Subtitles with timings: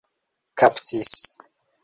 [0.59, 1.11] kaptis